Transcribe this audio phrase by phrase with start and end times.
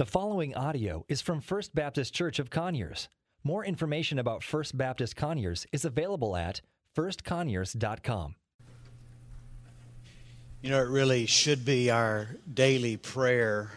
[0.00, 3.10] The following audio is from First Baptist Church of Conyers.
[3.44, 6.62] More information about First Baptist Conyers is available at
[6.96, 8.34] firstconyers.com.
[10.62, 13.72] You know, it really should be our daily prayer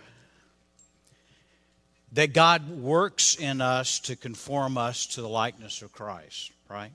[2.13, 6.94] that God works in us to conform us to the likeness of Christ, right?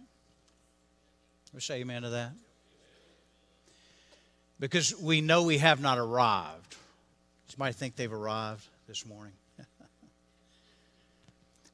[1.52, 2.32] We say amen to that?
[4.58, 6.76] Because we know we have not arrived.
[7.48, 9.34] Somebody think they've arrived this morning?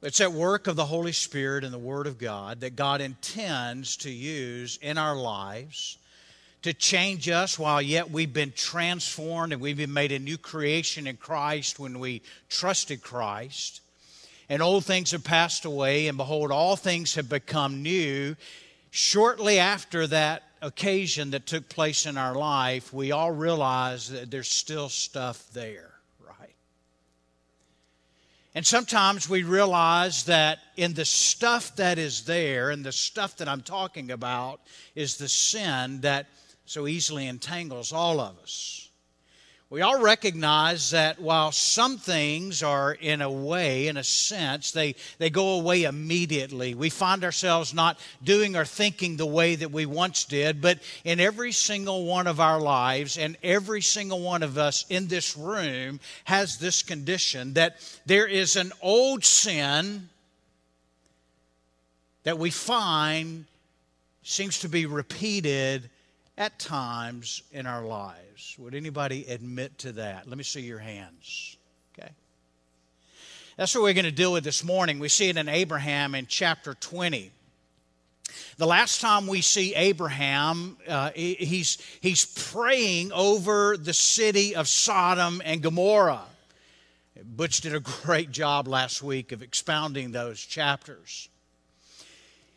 [0.01, 3.95] it's that work of the Holy Spirit and the Word of God that God intends
[3.97, 5.97] to use in our lives
[6.63, 11.07] to change us while yet we've been transformed and we've been made a new creation
[11.07, 13.79] in Christ when we trusted Christ.
[14.49, 18.35] And old things have passed away, and behold, all things have become new.
[18.91, 24.49] Shortly after that occasion that took place in our life, we all realize that there's
[24.49, 25.94] still stuff there?
[28.55, 33.49] And sometimes we realize that in the stuff that is there, and the stuff that
[33.49, 34.61] I'm talking about,
[34.95, 36.27] is the sin that
[36.65, 38.84] so easily entangles all of us.
[39.75, 44.95] We all recognize that while some things are, in a way, in a sense, they,
[45.17, 46.73] they go away immediately.
[46.73, 51.19] We find ourselves not doing or thinking the way that we once did, but in
[51.19, 55.99] every single one of our lives, and every single one of us in this room
[56.23, 60.07] has this condition that there is an old sin
[62.23, 63.43] that we find
[64.23, 65.89] seems to be repeated
[66.37, 68.55] at times in our lives.
[68.59, 70.27] Would anybody admit to that?
[70.27, 71.57] Let me see your hands.
[71.97, 72.09] Okay.
[73.57, 74.99] That's what we're going to deal with this morning.
[74.99, 77.31] We see it in Abraham in chapter 20.
[78.57, 85.41] The last time we see Abraham, uh, he's, he's praying over the city of Sodom
[85.45, 86.23] and Gomorrah.
[87.23, 91.29] Butch did a great job last week of expounding those chapters.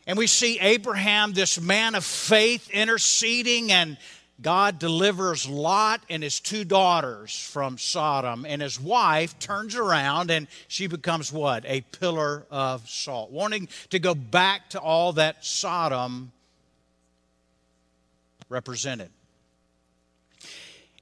[0.08, 3.98] And we see Abraham, this man of faith, interceding, and
[4.40, 8.46] God delivers Lot and his two daughters from Sodom.
[8.48, 11.66] And his wife turns around and she becomes what?
[11.66, 16.32] A pillar of salt, wanting to go back to all that Sodom
[18.48, 19.10] represented.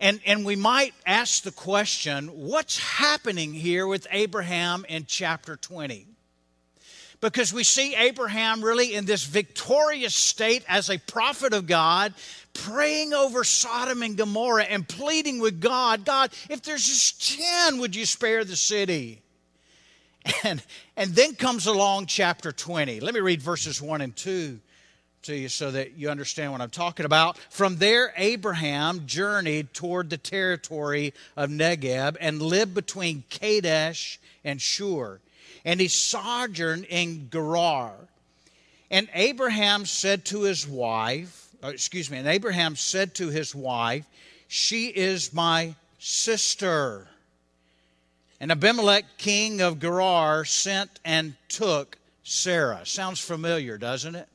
[0.00, 6.08] And, and we might ask the question what's happening here with Abraham in chapter 20?
[7.20, 12.14] Because we see Abraham really in this victorious state as a prophet of God,
[12.52, 17.94] praying over Sodom and Gomorrah and pleading with God God, if there's just 10, would
[17.94, 19.22] you spare the city?
[20.42, 20.60] And,
[20.96, 22.98] and then comes along chapter 20.
[22.98, 24.58] Let me read verses 1 and 2
[25.22, 27.38] to you so that you understand what I'm talking about.
[27.48, 35.20] From there, Abraham journeyed toward the territory of Negeb and lived between Kadesh and Shur
[35.66, 37.92] and he sojourned in Gerar.
[38.88, 44.06] And Abraham said to his wife, uh, excuse me, and Abraham said to his wife,
[44.46, 47.08] She is my sister.
[48.38, 52.82] And Abimelech, king of Gerar, sent and took Sarah.
[52.84, 54.28] Sounds familiar, doesn't it?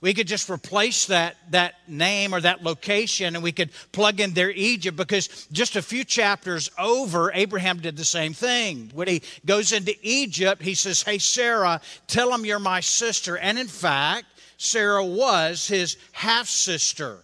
[0.00, 4.32] We could just replace that, that name or that location and we could plug in
[4.32, 8.90] there Egypt because just a few chapters over, Abraham did the same thing.
[8.94, 13.36] When he goes into Egypt, he says, Hey, Sarah, tell him you're my sister.
[13.36, 14.26] And in fact,
[14.56, 17.18] Sarah was his half sister.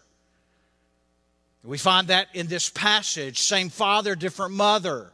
[1.62, 5.10] We find that in this passage same father, different mother.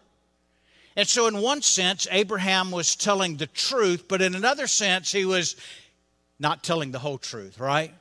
[0.96, 5.24] And so, in one sense, Abraham was telling the truth, but in another sense, he
[5.24, 5.56] was
[6.40, 7.94] not telling the whole truth, right?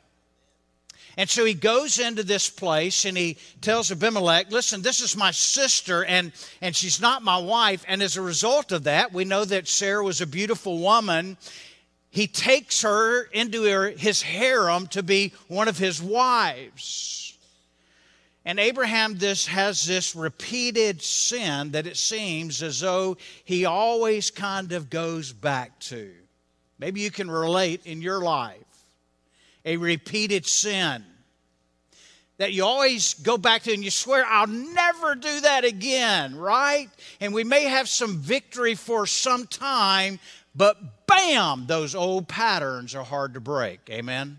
[1.18, 5.32] And so he goes into this place and he tells Abimelech, listen, this is my
[5.32, 7.84] sister and, and she's not my wife.
[7.90, 11.36] And as a result of that, we know that Sarah was a beautiful woman.
[12.10, 17.38] He takes her into her, his harem to be one of his wives.
[18.46, 24.72] And Abraham this has this repeated sin that it seems as though he always kind
[24.72, 26.14] of goes back to.
[26.80, 28.64] Maybe you can relate in your life
[29.66, 31.04] a repeated sin
[32.38, 36.90] that you always go back to and you swear, I'll never do that again, right?
[37.20, 40.20] And we may have some victory for some time,
[40.56, 43.82] but bam, those old patterns are hard to break.
[43.90, 44.38] Amen?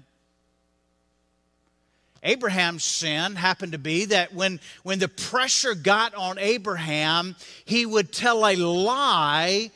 [2.23, 8.13] Abraham's sin happened to be that when, when the pressure got on Abraham, he would
[8.13, 9.71] tell a lie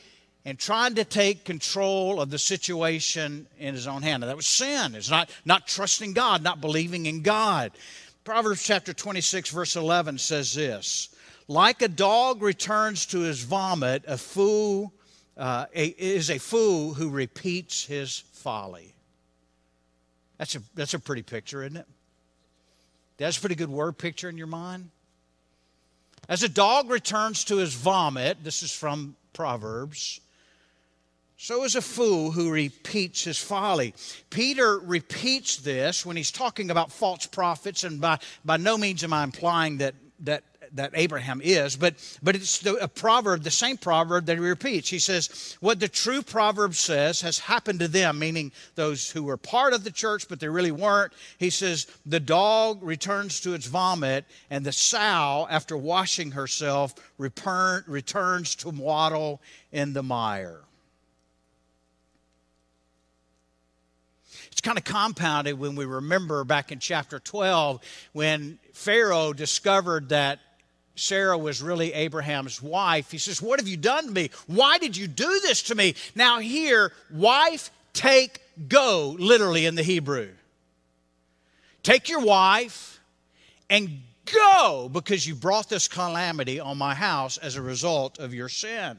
[0.45, 4.21] and trying to take control of the situation in his own hand.
[4.21, 4.95] Now, that was sin.
[4.95, 7.73] It's not, not trusting God, not believing in God.
[8.25, 11.15] Proverbs chapter 26, verse 11 says this
[11.49, 14.93] Like a dog returns to his vomit, a fool
[15.37, 18.95] uh, a, is a fool who repeats his folly.
[20.39, 21.87] That's a, that's a pretty picture, isn't it?
[23.17, 24.91] That's a pretty good word picture in your mind.
[26.29, 30.21] As a dog returns to his vomit, this is from Proverbs,
[31.37, 33.95] so is a fool who repeats his folly.
[34.31, 39.13] Peter repeats this when he's talking about false prophets, and by, by no means am
[39.13, 40.45] I implying that, that
[40.75, 44.89] that Abraham is, but, but it's the, a proverb, the same proverb that he repeats.
[44.89, 49.37] He says, What the true proverb says has happened to them, meaning those who were
[49.37, 51.13] part of the church, but they really weren't.
[51.39, 57.85] He says, The dog returns to its vomit, and the sow, after washing herself, return,
[57.87, 59.41] returns to waddle
[59.71, 60.63] in the mire.
[64.65, 67.81] Kind of compounded when we remember back in chapter 12
[68.13, 70.41] when Pharaoh discovered that
[70.97, 73.11] Sarah was really Abraham's wife.
[73.11, 74.31] He says, What have you done to me?
[74.47, 75.95] Why did you do this to me?
[76.15, 80.31] Now, here, wife, take, go, literally in the Hebrew.
[81.83, 83.01] Take your wife
[83.69, 88.49] and go because you brought this calamity on my house as a result of your
[88.49, 88.97] sin.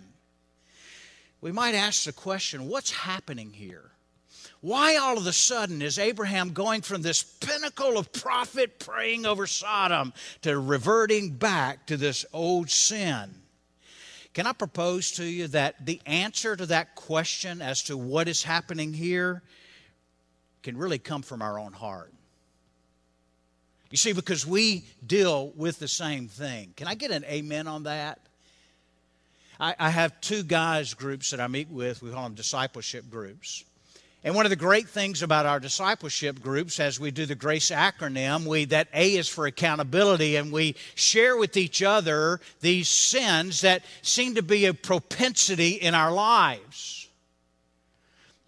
[1.41, 3.91] We might ask the question what's happening here?
[4.65, 9.45] Why all of a sudden is Abraham going from this pinnacle of prophet praying over
[9.45, 13.29] Sodom to reverting back to this old sin?
[14.33, 18.41] Can I propose to you that the answer to that question as to what is
[18.41, 19.43] happening here
[20.63, 22.11] can really come from our own heart?
[23.91, 26.73] You see, because we deal with the same thing.
[26.75, 28.19] Can I get an amen on that?
[29.59, 32.01] I, I have two guys groups that I meet with.
[32.01, 33.63] We call them discipleship groups.
[34.25, 37.69] And one of the great things about our discipleship groups, as we do the GRACE
[37.69, 43.61] acronym, we that A is for accountability, and we share with each other these sins
[43.61, 47.07] that seem to be a propensity in our lives.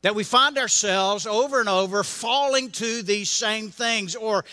[0.02, 4.46] That we find ourselves over and over falling to these same things, or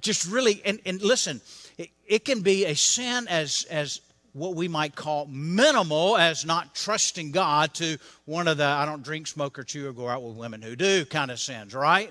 [0.00, 1.42] just really, and, and listen,
[1.76, 4.00] it, it can be a sin as, as
[4.32, 9.02] what we might call minimal as not trusting God to one of the I don't
[9.02, 12.10] drink, smoke, or chew or go out with women who do kind of sins, right?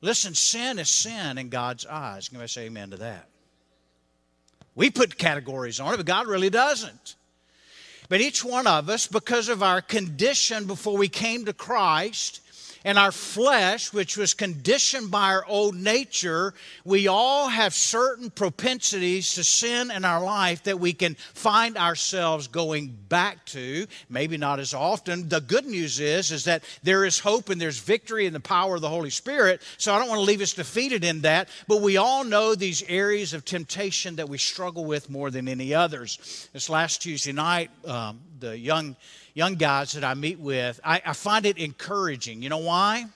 [0.00, 2.28] Listen, sin is sin in God's eyes.
[2.28, 3.28] Can I say amen to that?
[4.74, 7.16] We put categories on it, but God really doesn't.
[8.08, 12.40] But each one of us, because of our condition before we came to Christ,
[12.84, 16.54] and our flesh, which was conditioned by our old nature,
[16.84, 22.48] we all have certain propensities to sin in our life that we can find ourselves
[22.48, 25.28] going back to, maybe not as often.
[25.28, 28.76] The good news is, is that there is hope and there's victory in the power
[28.76, 29.62] of the Holy Spirit.
[29.76, 32.82] So I don't want to leave us defeated in that, but we all know these
[32.88, 36.48] areas of temptation that we struggle with more than any others.
[36.52, 38.96] This last Tuesday night, um, the young
[39.38, 42.42] young guys that I meet with, I, I find it encouraging.
[42.42, 43.06] You know why?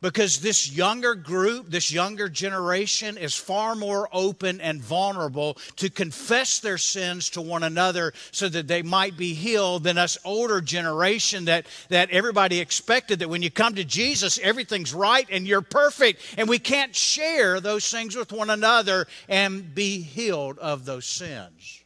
[0.00, 6.60] because this younger group, this younger generation is far more open and vulnerable to confess
[6.60, 11.46] their sins to one another so that they might be healed than us older generation
[11.46, 16.22] that, that everybody expected that when you come to Jesus, everything's right and you're perfect.
[16.36, 21.77] And we can't share those things with one another and be healed of those sins.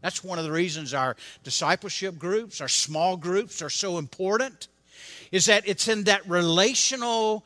[0.00, 4.68] That's one of the reasons our discipleship groups, our small groups are so important,
[5.30, 7.44] is that it's in that relational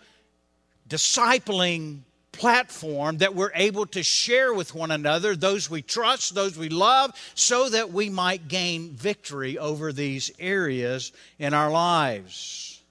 [0.88, 2.00] discipling
[2.32, 7.12] platform that we're able to share with one another, those we trust, those we love,
[7.34, 12.82] so that we might gain victory over these areas in our lives.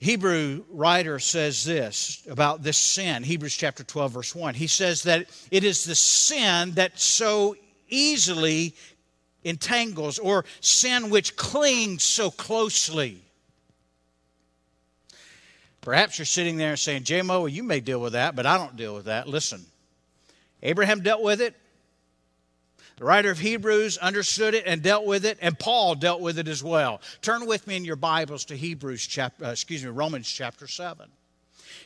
[0.00, 4.54] Hebrew writer says this about this sin, Hebrews chapter 12, verse 1.
[4.54, 7.56] He says that it is the sin that so
[7.88, 8.74] easily
[9.44, 13.22] entangles or sin which clings so closely.
[15.80, 18.94] Perhaps you're sitting there saying, JMO, you may deal with that, but I don't deal
[18.94, 19.28] with that.
[19.28, 19.64] Listen,
[20.62, 21.54] Abraham dealt with it.
[22.98, 26.48] The writer of Hebrews understood it and dealt with it, and Paul dealt with it
[26.48, 27.00] as well.
[27.22, 31.08] Turn with me in your Bibles to Hebrews chapter, uh, excuse me, Romans chapter 7.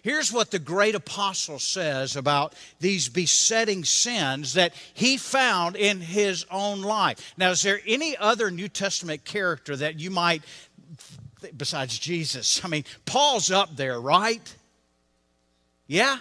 [0.03, 6.45] Here's what the great apostle says about these besetting sins that he found in his
[6.51, 7.35] own life.
[7.37, 10.43] Now, is there any other New Testament character that you might,
[11.57, 12.65] besides Jesus?
[12.65, 14.57] I mean, Paul's up there, right?
[15.87, 16.19] Yeah?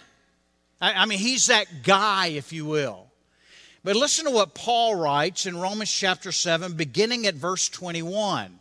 [0.80, 3.08] I, mean, he's that guy, if you will.
[3.84, 8.60] But listen to what Paul writes in Romans chapter 7, beginning at verse 21.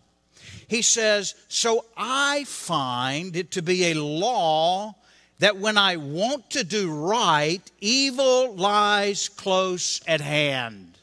[0.67, 4.95] He says, So I find it to be a law
[5.41, 10.99] that when I want to do right, evil lies close at hand.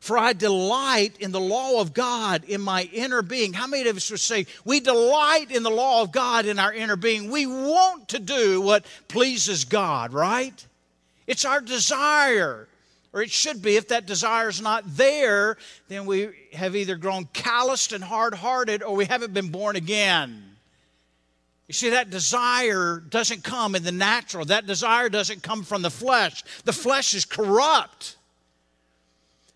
[0.00, 3.52] For I delight in the law of God in my inner being.
[3.52, 6.72] How many of us would say, We delight in the law of God in our
[6.72, 7.30] inner being?
[7.30, 10.66] We want to do what pleases God, right?
[11.28, 12.66] It's our desire,
[13.12, 13.76] or it should be.
[13.76, 18.82] If that desire is not there, then we have either grown calloused and hard hearted
[18.82, 20.49] or we haven't been born again.
[21.70, 25.90] You see, that desire doesn't come in the natural, that desire doesn't come from the
[25.90, 26.42] flesh.
[26.64, 28.16] The flesh is corrupt.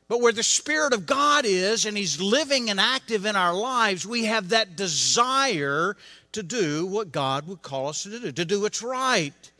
[0.07, 4.07] But where the Spirit of God is and He's living and active in our lives,
[4.07, 5.97] we have that desire
[6.31, 9.51] to do what God would call us to do, to do what's right.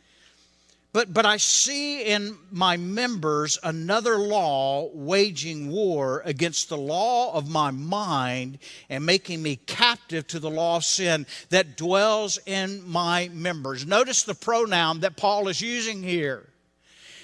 [0.95, 7.49] But, but I see in my members another law waging war against the law of
[7.49, 13.29] my mind and making me captive to the law of sin that dwells in my
[13.33, 13.85] members.
[13.85, 16.47] Notice the pronoun that Paul is using here.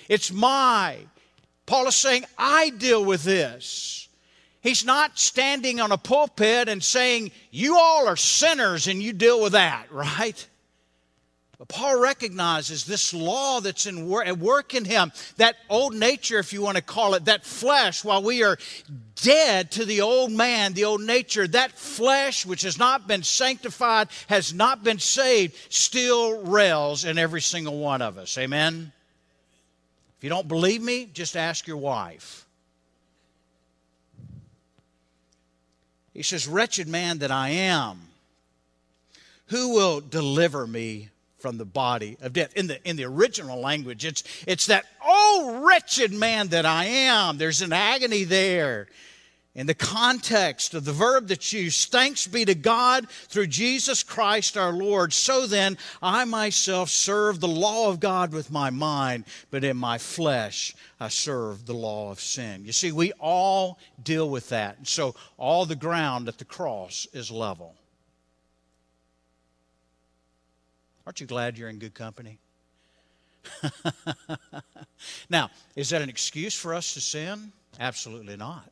[0.09, 0.97] It's my.
[1.65, 4.09] Paul is saying, I deal with this.
[4.59, 9.41] He's not standing on a pulpit and saying, You all are sinners and you deal
[9.41, 10.45] with that, right?
[11.68, 16.53] Paul recognizes this law that's in wor- at work in him, that old nature, if
[16.53, 18.58] you want to call it, that flesh, while we are
[19.22, 24.08] dead to the old man, the old nature, that flesh which has not been sanctified,
[24.27, 28.38] has not been saved, still rails in every single one of us.
[28.39, 28.91] Amen?
[30.18, 32.48] If you don't believe me, just ask your wife.
[36.13, 38.01] He says, Wretched man that I am,
[39.48, 41.10] who will deliver me
[41.41, 42.53] from the body of death.
[42.55, 47.38] In the, in the original language, it's, it's that, oh, wretched man that I am.
[47.38, 48.88] There's an agony there.
[49.53, 54.55] In the context of the verb that's used, thanks be to God through Jesus Christ
[54.55, 55.12] our Lord.
[55.12, 59.98] So then, I myself serve the law of God with my mind, but in my
[59.98, 62.63] flesh I serve the law of sin.
[62.63, 64.77] You see, we all deal with that.
[64.77, 67.75] And so, all the ground at the cross is level.
[71.05, 72.39] Aren't you glad you're in good company?
[75.29, 77.51] now, is that an excuse for us to sin?
[77.79, 78.70] Absolutely not.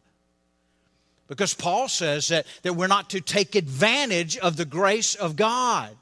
[1.27, 5.95] Because Paul says that, that we're not to take advantage of the grace of God.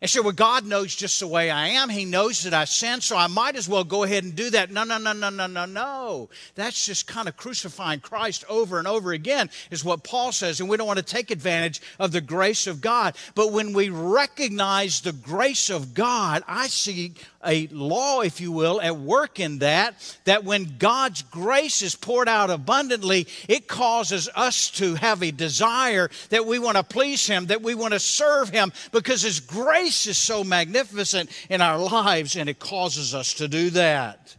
[0.00, 1.88] And so, well, God knows just the way I am.
[1.88, 4.70] He knows that I sin, so I might as well go ahead and do that.
[4.70, 6.28] No, no, no, no, no, no, no.
[6.54, 10.60] That's just kind of crucifying Christ over and over again, is what Paul says.
[10.60, 13.16] And we don't want to take advantage of the grace of God.
[13.34, 17.14] But when we recognize the grace of God, I see
[17.44, 22.28] a law, if you will, at work in that, that when God's grace is poured
[22.28, 27.46] out abundantly, it causes us to have a desire that we want to please Him,
[27.46, 32.36] that we want to serve Him, because His grace is so magnificent in our lives,
[32.36, 34.36] and it causes us to do that.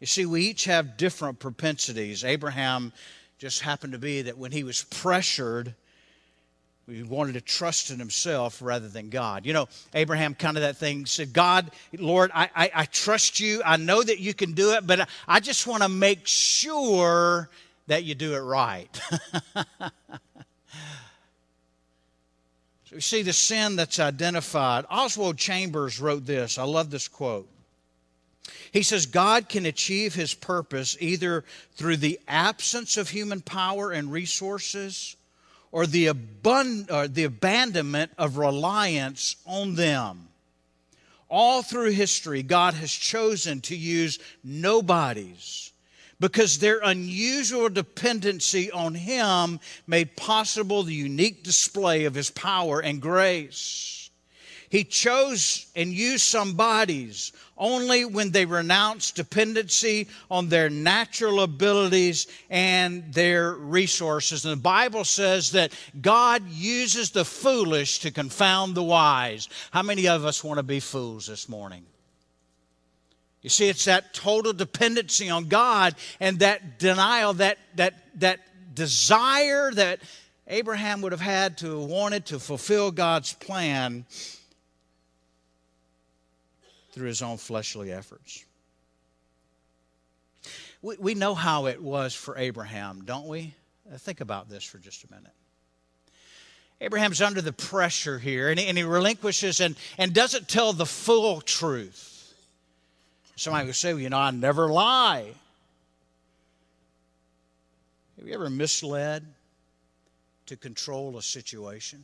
[0.00, 2.24] You see, we each have different propensities.
[2.24, 2.92] Abraham
[3.38, 5.74] just happened to be that when he was pressured,
[6.88, 9.46] he wanted to trust in himself rather than God.
[9.46, 13.62] You know, Abraham kind of that thing said, God, Lord, I, I, I trust you.
[13.64, 17.48] I know that you can do it, but I just want to make sure
[17.86, 19.00] that you do it right.
[22.92, 24.84] so we see the sin that's identified.
[24.90, 26.58] Oswald Chambers wrote this.
[26.58, 27.48] I love this quote.
[28.70, 31.44] He says, God can achieve his purpose either
[31.74, 35.16] through the absence of human power and resources
[35.70, 40.28] or the, abund- or the abandonment of reliance on them.
[41.30, 45.71] All through history, God has chosen to use nobodies
[46.22, 53.02] because their unusual dependency on Him made possible the unique display of His power and
[53.02, 54.08] grace.
[54.70, 62.28] He chose and used some bodies only when they renounced dependency on their natural abilities
[62.48, 64.44] and their resources.
[64.44, 69.48] And the Bible says that God uses the foolish to confound the wise.
[69.72, 71.84] How many of us want to be fools this morning?
[73.42, 78.40] You see, it's that total dependency on God and that denial, that, that, that
[78.74, 79.98] desire that
[80.46, 84.06] Abraham would have had to have wanted to fulfill God's plan
[86.92, 88.44] through his own fleshly efforts.
[90.80, 93.54] We, we know how it was for Abraham, don't we?
[93.92, 95.32] Uh, think about this for just a minute.
[96.80, 100.86] Abraham's under the pressure here, and he, and he relinquishes and, and doesn't tell the
[100.86, 102.11] full truth.
[103.36, 105.32] Somebody would say, well, you know, I never lie.
[108.18, 109.24] Have you ever misled
[110.46, 112.02] to control a situation?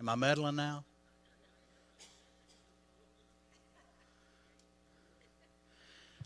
[0.00, 0.84] Am I meddling now?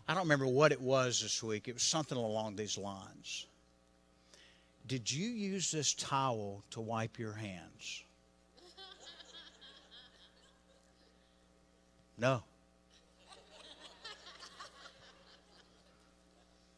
[0.07, 1.67] I don't remember what it was this week.
[1.67, 3.45] It was something along these lines.
[4.87, 8.03] Did you use this towel to wipe your hands?
[12.21, 12.43] No.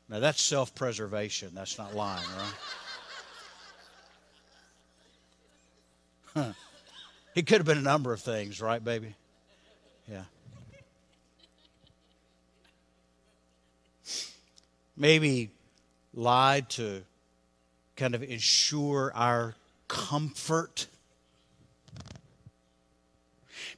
[0.08, 1.52] Now that's self preservation.
[1.54, 2.54] That's not lying, right?
[6.34, 6.54] Huh.
[7.36, 9.16] It could have been a number of things, right, baby?
[10.10, 10.24] Yeah.
[14.96, 15.50] Maybe
[16.14, 17.04] lied to
[17.98, 19.56] kind of ensure our
[19.90, 20.88] comfort.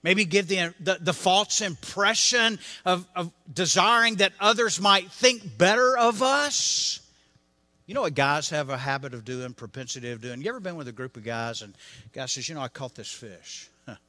[0.05, 5.97] Maybe give the, the, the, false impression of, of desiring that others might think better
[5.97, 6.99] of us.
[7.87, 10.43] You know what guys have a habit of doing, propensity of doing?
[10.43, 11.73] You ever been with a group of guys and
[12.13, 13.67] guy says, You know, I caught this fish.
[13.87, 13.95] Huh.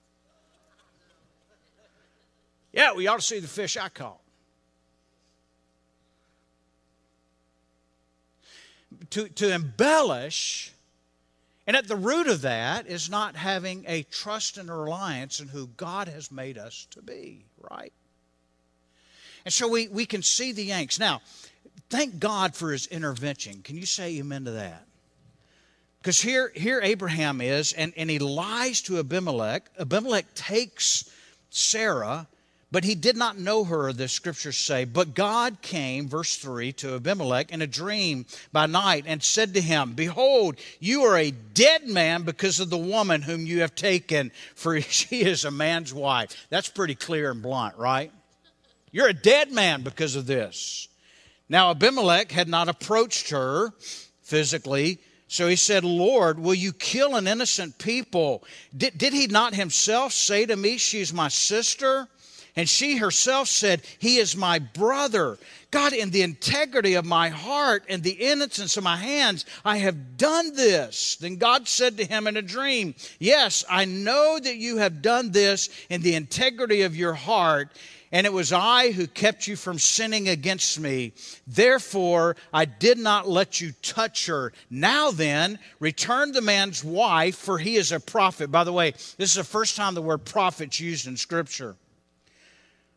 [2.74, 4.20] Yeah, we ought to see the fish I caught.
[9.12, 10.74] To, to embellish,
[11.66, 15.48] and at the root of that is not having a trust and a reliance in
[15.48, 17.92] who God has made us to be, right?
[19.44, 20.98] And so we, we can see the Yanks.
[20.98, 21.22] Now,
[21.90, 23.62] thank God for his intervention.
[23.62, 24.86] Can you say amen to that?
[26.00, 29.68] Because here, here Abraham is, and, and he lies to Abimelech.
[29.78, 31.10] Abimelech takes
[31.50, 32.28] Sarah,
[32.76, 34.84] but he did not know her, the scriptures say.
[34.84, 39.62] But God came, verse 3, to Abimelech in a dream by night and said to
[39.62, 44.30] him, Behold, you are a dead man because of the woman whom you have taken,
[44.54, 46.46] for she is a man's wife.
[46.50, 48.12] That's pretty clear and blunt, right?
[48.92, 50.88] You're a dead man because of this.
[51.48, 53.72] Now, Abimelech had not approached her
[54.20, 58.44] physically, so he said, Lord, will you kill an innocent people?
[58.76, 62.08] Did, did he not himself say to me, She's my sister?
[62.56, 65.38] And she herself said, He is my brother.
[65.70, 70.16] God, in the integrity of my heart and the innocence of my hands, I have
[70.16, 71.16] done this.
[71.16, 75.32] Then God said to him in a dream, Yes, I know that you have done
[75.32, 77.70] this in the integrity of your heart
[78.12, 81.12] and it was I who kept you from sinning against me.
[81.46, 84.52] Therefore, I did not let you touch her.
[84.70, 88.50] Now then, return the man's wife, for he is a prophet.
[88.50, 91.76] By the way, this is the first time the word prophet's used in Scripture.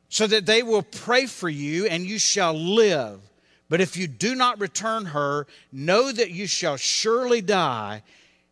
[0.09, 3.21] So that they will pray for you, and you shall live.
[3.69, 8.01] But if you do not return her, know that you shall surely die,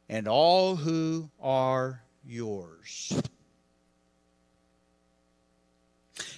[0.08, 3.20] and all who are yours.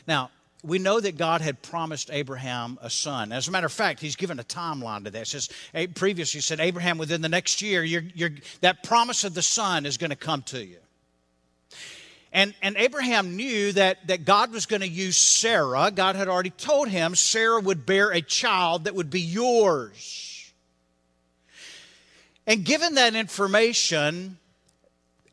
[0.07, 0.31] Now,
[0.63, 3.31] we know that God had promised Abraham a son.
[3.31, 5.29] As a matter of fact, he's given a timeline to this.
[5.29, 9.33] Says, eh, previously, he said, Abraham, within the next year, you're, you're, that promise of
[9.33, 10.77] the son is going to come to you.
[12.31, 15.91] And, and Abraham knew that, that God was going to use Sarah.
[15.93, 20.51] God had already told him Sarah would bear a child that would be yours.
[22.45, 24.37] And given that information,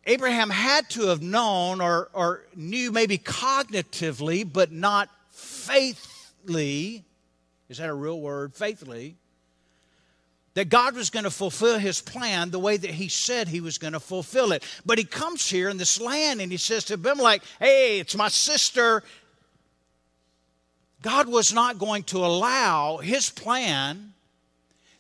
[0.07, 7.05] Abraham had to have known or, or knew maybe cognitively, but not faithfully.
[7.69, 8.55] Is that a real word?
[8.55, 9.17] Faithfully.
[10.57, 13.77] That God was going to fulfill his plan the way that he said he was
[13.77, 14.65] going to fulfill it.
[14.87, 18.29] But he comes here in this land and he says to Abimelech, Hey, it's my
[18.29, 19.03] sister.
[21.03, 24.15] God was not going to allow his plan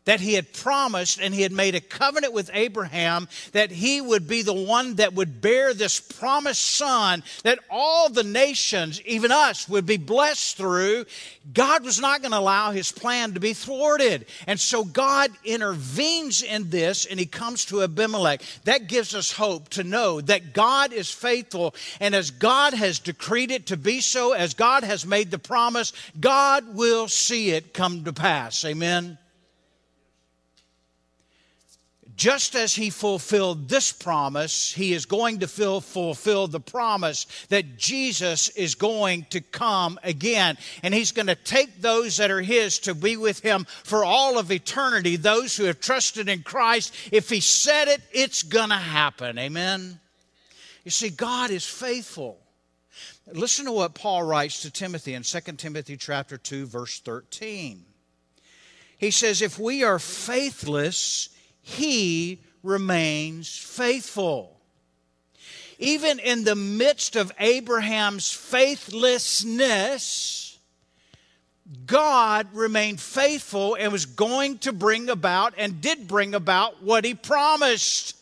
[0.06, 4.26] that he had promised and he had made a covenant with Abraham that he would
[4.26, 9.68] be the one that would bear this promised son that all the nations, even us,
[9.68, 11.04] would be blessed through.
[11.52, 14.26] God was not going to allow his plan to be thwarted.
[14.46, 18.42] And so God intervenes in this and he comes to Abimelech.
[18.64, 23.50] That gives us hope to know that God is faithful and as God has decreed
[23.50, 28.04] it to be so, as God has made the promise, God will see it come
[28.04, 28.64] to pass.
[28.64, 29.18] Amen
[32.16, 38.48] just as he fulfilled this promise, he is going to fulfill the promise that Jesus
[38.50, 40.56] is going to come again.
[40.82, 44.38] And he's going to take those that are his to be with him for all
[44.38, 46.94] of eternity, those who have trusted in Christ.
[47.12, 49.38] If he said it, it's going to happen.
[49.38, 50.00] Amen.
[50.84, 52.38] You see, God is faithful.
[53.30, 57.84] Listen to what Paul writes to Timothy in 2 Timothy chapter 2 verse 13.
[58.96, 61.28] He says, "If we are faithless,
[61.68, 64.56] he remains faithful.
[65.80, 70.60] Even in the midst of Abraham's faithlessness,
[71.84, 77.14] God remained faithful and was going to bring about and did bring about what he
[77.14, 78.16] promised.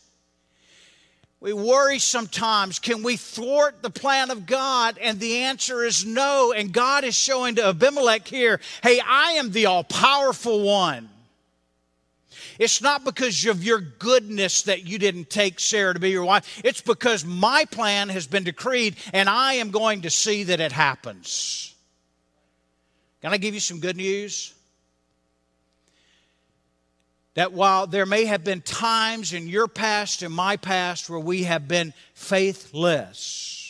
[1.39, 4.97] We worry sometimes can we thwart the plan of God?
[4.99, 6.51] And the answer is no.
[6.51, 11.11] And God is showing to Abimelech here hey, I am the all powerful one.
[12.59, 16.61] It's not because of your goodness that you didn't take Sarah to be your wife.
[16.63, 20.71] It's because my plan has been decreed and I am going to see that it
[20.71, 21.73] happens.
[23.21, 24.53] Can I give you some good news?
[27.33, 31.43] That while there may have been times in your past and my past where we
[31.43, 33.64] have been faithless,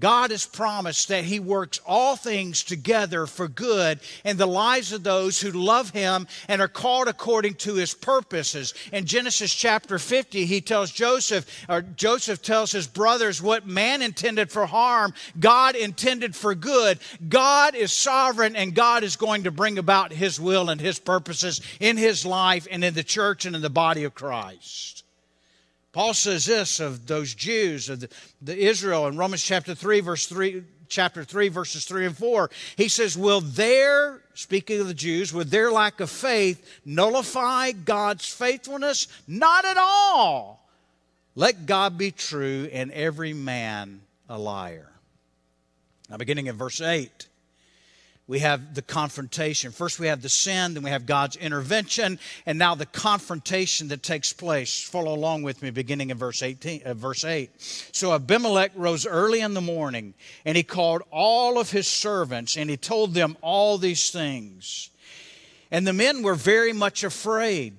[0.00, 5.02] God has promised that He works all things together for good in the lives of
[5.02, 8.74] those who love Him and are called according to His purposes.
[8.92, 14.50] In Genesis chapter 50, He tells Joseph, or Joseph tells his brothers, what man intended
[14.50, 16.98] for harm, God intended for good.
[17.28, 21.60] God is sovereign and God is going to bring about His will and His purposes
[21.80, 25.04] in His life and in the church and in the body of Christ.
[25.98, 28.08] Paul says this of those Jews, of the,
[28.40, 32.50] the Israel in Romans chapter 3, verse 3, chapter 3, verses 3 and 4.
[32.76, 38.32] He says, Will their, speaking of the Jews, would their lack of faith nullify God's
[38.32, 39.08] faithfulness?
[39.26, 40.70] Not at all.
[41.34, 44.92] Let God be true and every man a liar.
[46.08, 47.26] Now, beginning in verse 8
[48.28, 49.72] we have the confrontation.
[49.72, 54.02] First, we have the sin, then we have God's intervention, and now the confrontation that
[54.02, 54.82] takes place.
[54.82, 57.50] Follow along with me, beginning in verse 18, uh, verse 8.
[57.58, 60.12] So Abimelech rose early in the morning,
[60.44, 64.90] and he called all of his servants, and he told them all these things.
[65.70, 67.78] And the men were very much afraid.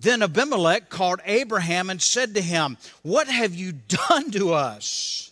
[0.00, 5.29] Then Abimelech called Abraham and said to him, What have you done to us?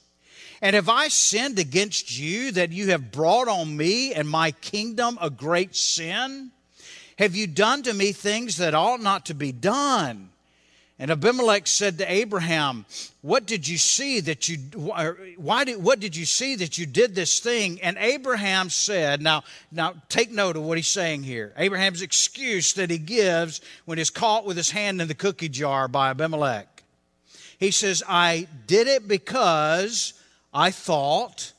[0.60, 5.18] And have I sinned against you that you have brought on me and my kingdom
[5.20, 6.50] a great sin?
[7.18, 10.30] Have you done to me things that ought not to be done?
[11.00, 12.84] And Abimelech said to Abraham,
[13.22, 14.56] What did you see that you,
[15.36, 17.80] why did, what did you see that you did this thing?
[17.82, 21.52] And Abraham said, Now, now take note of what he's saying here.
[21.56, 25.86] Abraham's excuse that he gives when he's caught with his hand in the cookie jar
[25.86, 26.82] by Abimelech.
[27.60, 30.14] He says, I did it because
[30.52, 31.52] I thought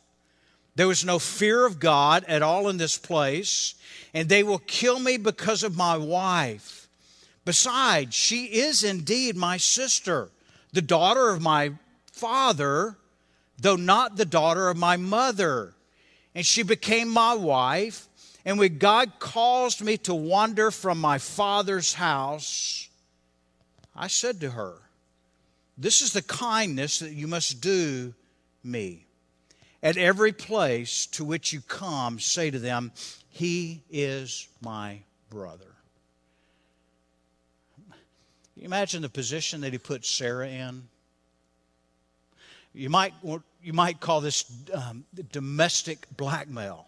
[0.75, 3.75] there was no fear of God at all in this place,
[4.13, 6.87] and they will kill me because of my wife.
[7.45, 10.29] Besides, she is indeed my sister,
[10.71, 11.73] the daughter of my
[12.11, 12.97] father,
[13.57, 15.73] though not the daughter of my mother.
[16.35, 18.07] And she became my wife.
[18.45, 22.87] And when God caused me to wander from my father's house,
[23.95, 24.75] I said to her,
[25.77, 28.13] This is the kindness that you must do
[28.63, 29.05] me.
[29.81, 32.91] At every place to which you come, say to them,
[33.29, 35.65] He is my brother.
[38.55, 40.83] You imagine the position that he put Sarah in?
[42.73, 46.85] You might, you might call this um, domestic blackmail.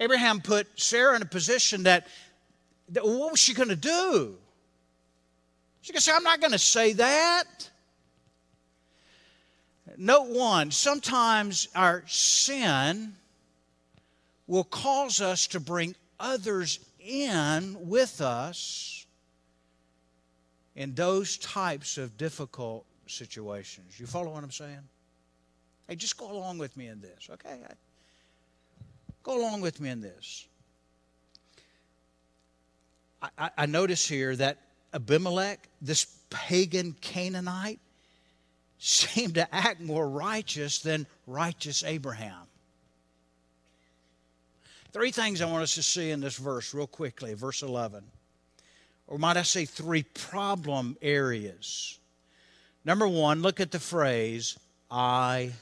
[0.00, 2.06] Abraham put Sarah in a position that,
[2.90, 4.36] that what was she going to do?
[5.88, 7.70] She can say, I'm not going to say that.
[9.96, 13.14] Note one, sometimes our sin
[14.46, 19.06] will cause us to bring others in with us
[20.76, 23.98] in those types of difficult situations.
[23.98, 24.86] You follow what I'm saying?
[25.88, 27.60] Hey, just go along with me in this, okay?
[29.22, 30.46] Go along with me in this.
[33.22, 34.58] I, I, I notice here that
[34.92, 37.80] Abimelech, this pagan Canaanite,
[38.78, 42.46] seemed to act more righteous than righteous Abraham.
[44.92, 48.04] Three things I want us to see in this verse, real quickly, verse 11.
[49.06, 51.98] Or might I say, three problem areas.
[52.84, 54.58] Number one, look at the phrase,
[54.90, 55.52] I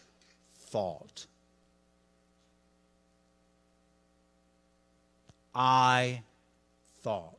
[0.59, 1.27] thought.
[5.55, 6.23] I
[7.03, 7.36] thought.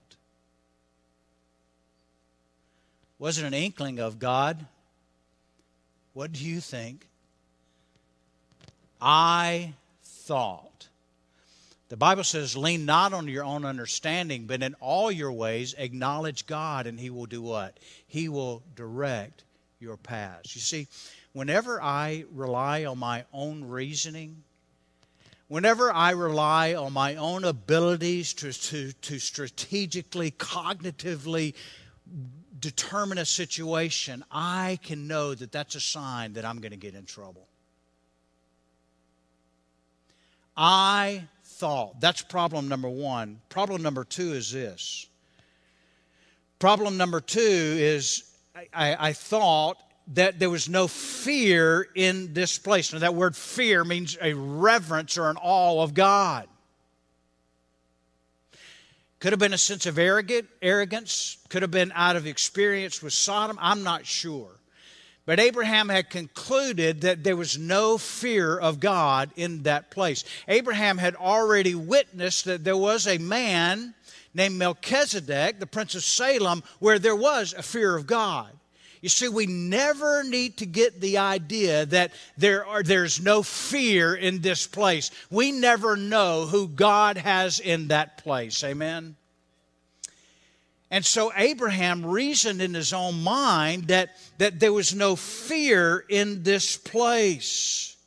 [3.19, 4.65] Wasn't an inkling of God.
[6.13, 7.07] What do you think?
[9.01, 10.87] I thought.
[11.89, 16.45] The Bible says, lean not on your own understanding, but in all your ways acknowledge
[16.45, 17.79] God, and He will do what?
[18.05, 19.45] He will direct
[19.79, 20.53] your paths.
[20.55, 20.87] You see,
[21.31, 24.43] whenever I rely on my own reasoning,
[25.47, 31.53] whenever I rely on my own abilities to, to, to strategically, cognitively
[32.59, 36.95] determine a situation, I can know that that's a sign that I'm going to get
[36.95, 37.47] in trouble.
[40.55, 41.99] I thought.
[41.99, 43.41] That's problem number one.
[43.49, 45.07] Problem number two is this
[46.59, 48.23] Problem number two is
[48.73, 49.77] I, I, thought
[50.15, 52.91] that there was no fear in this place.
[52.91, 56.47] Now, that word fear means a reverence or an awe of God.
[59.19, 63.13] Could have been a sense of arrogant, arrogance, could have been out of experience with
[63.13, 63.57] Sodom.
[63.59, 64.51] I'm not sure.
[65.25, 70.23] But Abraham had concluded that there was no fear of God in that place.
[70.47, 73.93] Abraham had already witnessed that there was a man
[74.33, 78.56] named Melchizedek, the prince of Salem, where there was a fear of God.
[79.01, 84.15] You see, we never need to get the idea that there are, there's no fear
[84.15, 85.11] in this place.
[85.29, 88.63] We never know who God has in that place.
[88.63, 89.15] Amen?
[90.89, 96.43] And so Abraham reasoned in his own mind that, that there was no fear in
[96.43, 97.97] this place.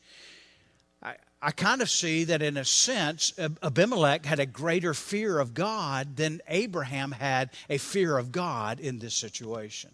[1.03, 5.53] I, I kind of see that in a sense, Abimelech had a greater fear of
[5.53, 9.90] God than Abraham had a fear of God in this situation.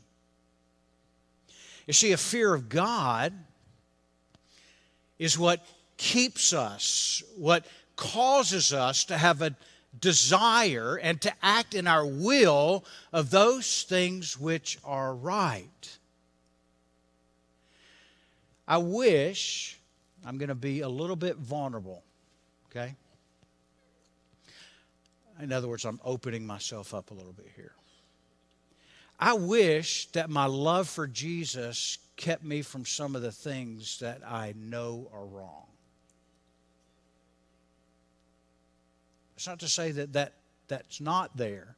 [1.87, 3.33] You see, a fear of God
[5.19, 5.65] is what
[5.97, 9.57] keeps us, what causes us to have a
[9.99, 15.99] desire and to act in our will of those things which are right.
[18.69, 19.79] I wish,
[20.27, 22.03] I'm going to be a little bit vulnerable,
[22.71, 22.95] okay?
[25.41, 27.73] In other words, I'm opening myself up a little bit here.
[29.19, 34.21] I wish that my love for Jesus kept me from some of the things that
[34.27, 35.65] I know are wrong.
[39.37, 40.33] It's not to say that, that
[40.69, 41.77] that's not there.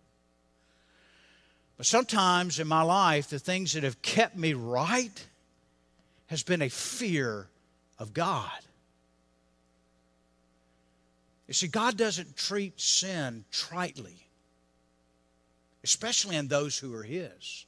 [1.77, 5.27] But sometimes in my life, the things that have kept me right
[6.27, 7.46] has been a fear
[7.98, 8.51] of God.
[11.46, 14.28] You see, God doesn't treat sin tritely
[15.85, 17.67] especially in those who are His.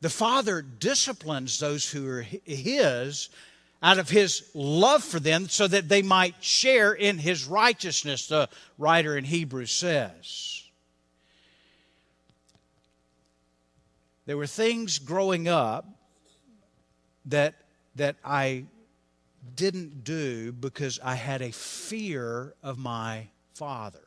[0.00, 3.28] The Father disciplines those who are His
[3.82, 8.48] out of His love for them so that they might share in His righteousness, the
[8.78, 10.62] writer in Hebrews says.
[14.26, 15.86] There were things growing up
[17.26, 17.54] that,
[17.94, 18.64] that I
[19.54, 24.05] didn't do because I had a fear of my father.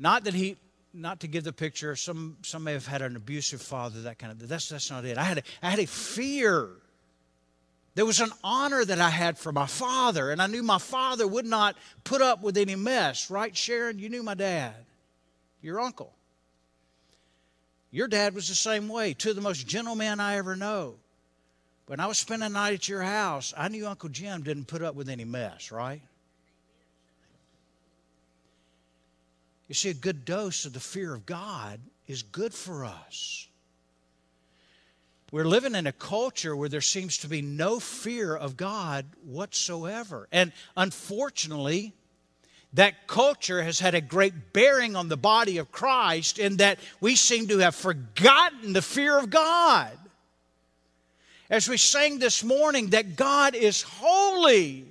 [0.00, 0.56] Not that he,
[0.94, 4.32] not to give the picture, some, some may have had an abusive father, that kind
[4.32, 5.18] of, that's, that's not it.
[5.18, 6.70] I had, a, I had a fear.
[7.94, 11.26] There was an honor that I had for my father, and I knew my father
[11.28, 13.98] would not put up with any mess, right, Sharon?
[13.98, 14.74] You knew my dad,
[15.60, 16.14] your uncle.
[17.90, 20.94] Your dad was the same way, two of the most gentle men I ever know.
[21.88, 24.80] When I was spending a night at your house, I knew Uncle Jim didn't put
[24.80, 26.00] up with any mess, right?
[29.70, 31.78] You see, a good dose of the fear of God
[32.08, 33.46] is good for us.
[35.30, 40.26] We're living in a culture where there seems to be no fear of God whatsoever.
[40.32, 41.92] And unfortunately,
[42.72, 47.14] that culture has had a great bearing on the body of Christ in that we
[47.14, 49.96] seem to have forgotten the fear of God.
[51.48, 54.84] As we sang this morning, that God is holy.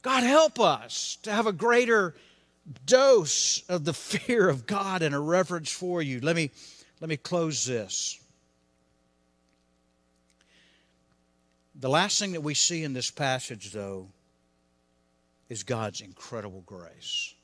[0.00, 2.14] God, help us to have a greater
[2.86, 6.20] dose of the fear of God and a reverence for you.
[6.20, 6.50] Let me,
[7.00, 8.18] let me close this.
[11.74, 14.08] The last thing that we see in this passage, though,
[15.48, 17.34] is God's incredible grace.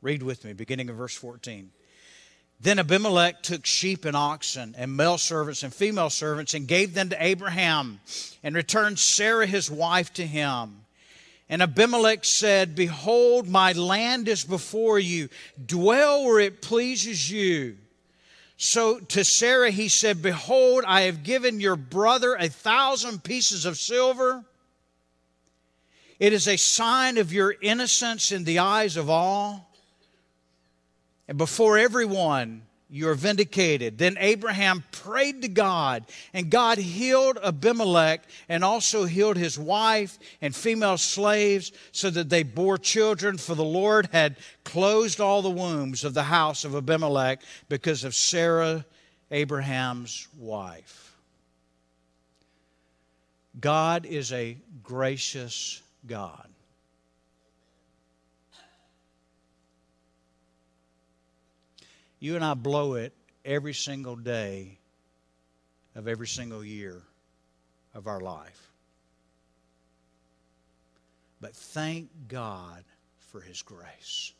[0.00, 1.70] Read with me, beginning of verse 14.
[2.60, 7.08] Then Abimelech took sheep and oxen and male servants and female servants and gave them
[7.08, 8.00] to Abraham
[8.42, 10.84] and returned Sarah his wife to him.
[11.52, 15.28] And Abimelech said, Behold, my land is before you.
[15.62, 17.76] Dwell where it pleases you.
[18.56, 23.76] So to Sarah he said, Behold, I have given your brother a thousand pieces of
[23.76, 24.46] silver.
[26.18, 29.76] It is a sign of your innocence in the eyes of all.
[31.28, 32.62] And before everyone,
[32.92, 33.96] you are vindicated.
[33.96, 40.54] Then Abraham prayed to God, and God healed Abimelech and also healed his wife and
[40.54, 46.04] female slaves so that they bore children, for the Lord had closed all the wombs
[46.04, 48.84] of the house of Abimelech because of Sarah,
[49.30, 51.16] Abraham's wife.
[53.58, 56.51] God is a gracious God.
[62.22, 63.12] You and I blow it
[63.44, 64.78] every single day
[65.96, 67.02] of every single year
[67.96, 68.70] of our life.
[71.40, 72.84] But thank God
[73.32, 74.32] for His grace.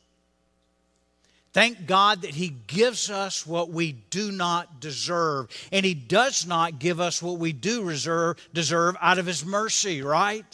[1.51, 5.49] Thank God that He gives us what we do not deserve.
[5.73, 10.01] And He does not give us what we do reserve, deserve out of His mercy,
[10.01, 10.45] right?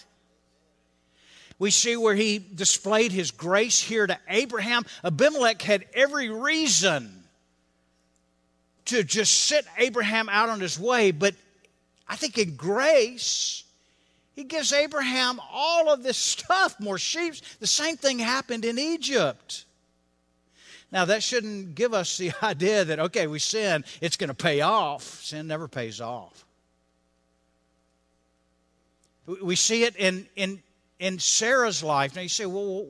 [1.59, 4.83] We see where He displayed His grace here to Abraham.
[5.03, 7.17] Abimelech had every reason
[8.89, 11.35] to just sit Abraham out on his way, but
[12.07, 13.63] I think in grace,
[14.35, 17.35] He gives Abraham all of this stuff, more sheep.
[17.59, 19.65] The same thing happened in Egypt.
[20.91, 24.61] Now, that shouldn't give us the idea that, okay, we sin, it's going to pay
[24.61, 25.03] off.
[25.03, 26.45] Sin never pays off.
[29.43, 30.63] We see it in, in,
[30.97, 32.15] in Sarah's life.
[32.15, 32.87] Now, you say, well,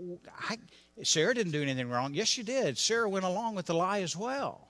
[0.50, 0.58] I,
[1.04, 2.14] Sarah didn't do anything wrong.
[2.14, 2.78] Yes, she did.
[2.78, 4.68] Sarah went along with the lie as well.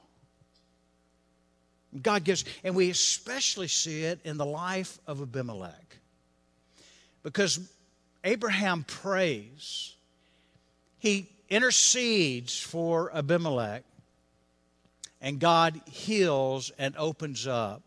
[2.02, 5.98] God gives, and we especially see it in the life of Abimelech.
[7.24, 7.60] Because
[8.24, 9.96] Abraham prays,
[11.00, 13.84] he intercedes for Abimelech,
[15.22, 17.82] and God heals and opens up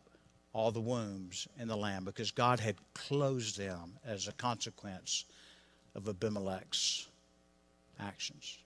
[0.52, 5.24] all the wombs in the land because God had closed them as a consequence
[5.94, 7.08] of Abimelech's
[7.98, 8.58] actions.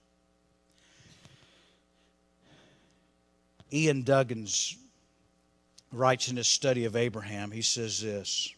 [3.71, 4.75] Iain Duguid
[5.91, 8.53] writes in his study of Abraham, he says this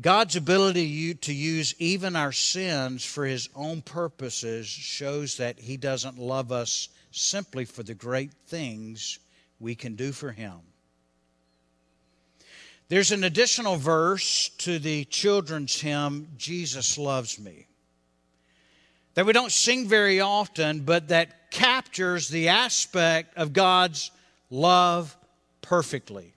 [0.00, 6.18] God's ability to use even our sins for his own purposes shows that he doesn't
[6.18, 9.18] love us simply for the great things
[9.58, 10.60] we can do for him.
[12.88, 17.66] There's an additional verse to the children's hymn, Jesus Loves Me,
[19.14, 24.10] that we don't sing very often, but that captures the aspect of God's
[24.50, 25.16] love
[25.62, 26.34] perfectly.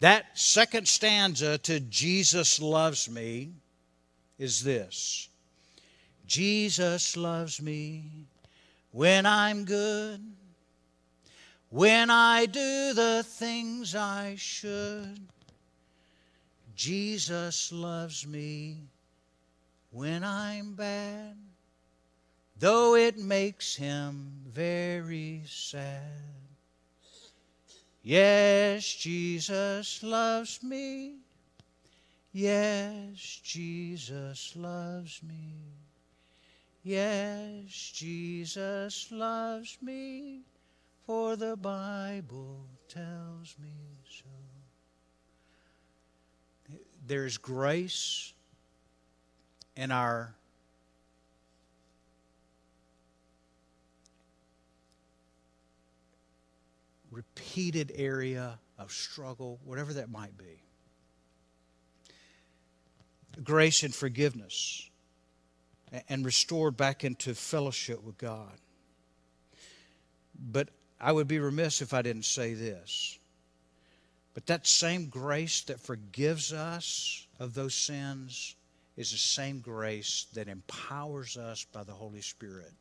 [0.00, 3.50] That second stanza to Jesus Loves Me
[4.38, 5.28] is this
[6.26, 8.04] Jesus loves me
[8.92, 10.20] when I'm good,
[11.70, 15.20] when I do the things I should.
[16.74, 18.76] Jesus loves me
[19.90, 21.34] when I'm bad,
[22.58, 26.47] though it makes him very sad.
[28.08, 31.16] Yes, Jesus loves me.
[32.32, 35.56] Yes, Jesus loves me.
[36.82, 40.40] Yes, Jesus loves me,
[41.04, 43.76] for the Bible tells me
[44.08, 44.24] so.
[47.06, 48.32] There's grace
[49.76, 50.34] in our
[57.10, 60.62] repeated area of struggle, whatever that might be.
[63.42, 64.88] Grace and forgiveness,
[66.08, 68.58] and restored back into fellowship with God.
[70.38, 70.68] But
[71.00, 73.18] I would be remiss if I didn't say this.
[74.34, 78.54] But that same grace that forgives us of those sins
[78.96, 82.72] is the same grace that empowers us by the Holy Spirit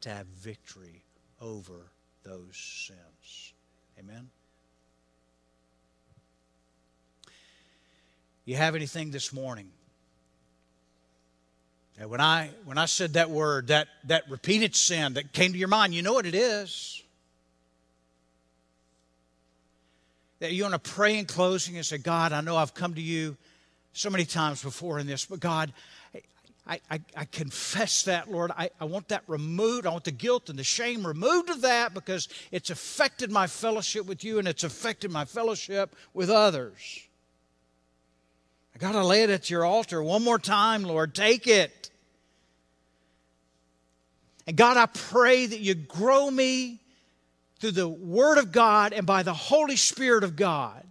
[0.00, 1.04] to have victory
[1.40, 3.52] over those sins.
[3.98, 4.28] Amen.
[8.44, 9.70] You have anything this morning?
[11.98, 15.58] And when I when I said that word, that that repeated sin that came to
[15.58, 17.02] your mind, you know what it is.
[20.40, 23.00] That you want to pray in closing and say, God, I know I've come to
[23.00, 23.36] you
[23.94, 25.72] so many times before in this, but God,
[26.66, 28.50] I, I, I, confess that, Lord.
[28.50, 29.86] I, I want that removed.
[29.86, 34.06] I want the guilt and the shame removed of that because it's affected my fellowship
[34.06, 37.06] with you and it's affected my fellowship with others.
[38.74, 41.14] I got to lay it at your altar one more time, Lord.
[41.14, 41.90] Take it.
[44.48, 46.80] And God, I pray that you grow me
[47.60, 50.84] through the Word of God and by the Holy Spirit of God,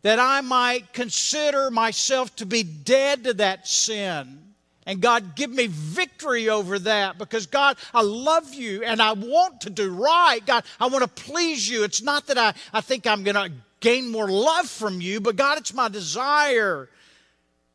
[0.00, 4.47] that I might consider myself to be dead to that sin
[4.88, 9.60] and God, give me victory over that because God, I love you and I want
[9.60, 10.40] to do right.
[10.46, 11.84] God, I want to please you.
[11.84, 15.36] It's not that I, I think I'm going to gain more love from you, but
[15.36, 16.88] God, it's my desire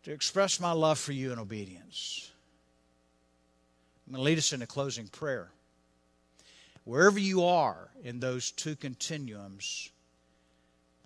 [0.05, 2.31] to express my love for you in obedience.
[4.07, 5.49] I'm going to lead us in a closing prayer.
[6.83, 9.91] Wherever you are in those two continuums,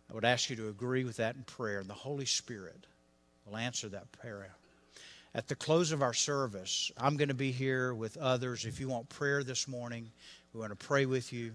[0.10, 2.88] I would ask you to agree with that in prayer, and the Holy Spirit
[3.46, 4.52] will answer that prayer
[5.38, 8.66] at the close of our service, I'm going to be here with others.
[8.66, 10.10] If you want prayer this morning,
[10.52, 11.52] we want to pray with you.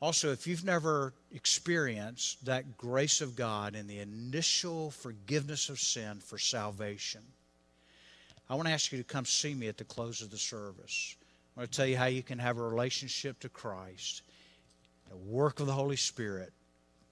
[0.00, 6.18] Also, if you've never experienced that grace of God and the initial forgiveness of sin
[6.20, 7.20] for salvation,
[8.48, 11.14] I want to ask you to come see me at the close of the service.
[11.54, 14.22] I want to tell you how you can have a relationship to Christ,
[15.10, 16.54] the work of the Holy Spirit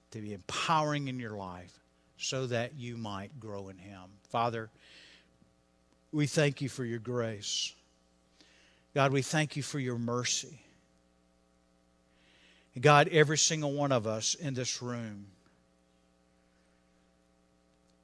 [0.09, 1.79] to be empowering in your life
[2.17, 4.01] so that you might grow in Him.
[4.29, 4.71] Father,
[6.11, 7.73] we thank you for your grace.
[8.93, 10.61] God, we thank you for your mercy.
[12.79, 15.27] God, every single one of us in this room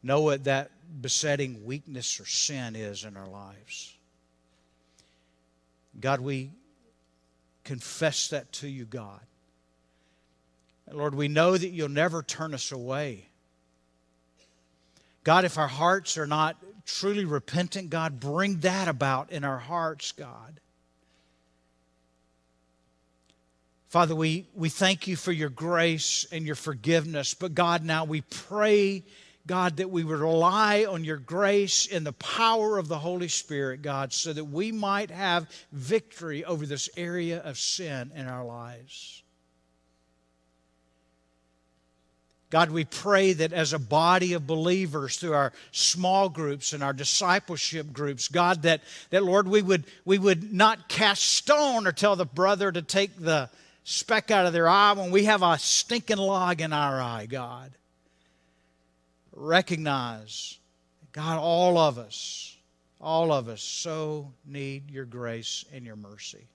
[0.04, 3.94] know what that besetting weakness or sin is in our lives.
[6.00, 6.52] God, we
[7.64, 9.20] confess that to you, God.
[10.92, 13.26] Lord, we know that you'll never turn us away.
[15.24, 16.56] God, if our hearts are not
[16.88, 20.60] truly repentant, God, bring that about in our hearts, God.
[23.90, 27.34] Father, we, we thank you for your grace and your forgiveness.
[27.34, 29.04] But God, now we pray,
[29.46, 33.82] God, that we would rely on your grace and the power of the Holy Spirit,
[33.82, 39.24] God, so that we might have victory over this area of sin in our lives.
[42.50, 46.94] God, we pray that as a body of believers through our small groups and our
[46.94, 52.16] discipleship groups, God, that, that Lord, we would, we would not cast stone or tell
[52.16, 53.50] the brother to take the
[53.84, 57.72] speck out of their eye when we have a stinking log in our eye, God.
[59.34, 60.58] Recognize,
[61.12, 62.56] God, all of us,
[63.02, 66.48] all of us so need your grace and your mercy.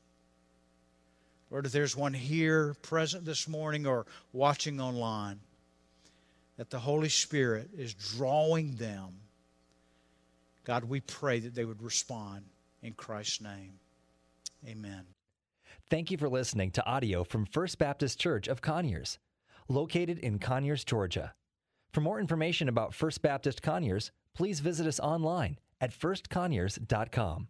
[1.51, 5.39] Lord, if there's one here present this morning or watching online,
[6.57, 9.15] that the Holy Spirit is drawing them,
[10.65, 12.45] God, we pray that they would respond
[12.83, 13.79] in Christ's name.
[14.67, 15.05] Amen.
[15.91, 19.19] Thank you for listening to audio from First Baptist Church of Conyers,
[19.69, 21.35] located in Conyers, Georgia.
[21.93, 27.49] For more information about First Baptist Conyers, please visit us online at firstconyers.com.